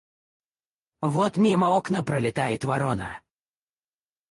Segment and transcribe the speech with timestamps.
[1.01, 3.21] Вот мимо окна пролетает ворона.